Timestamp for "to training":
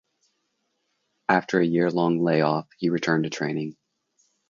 3.25-3.77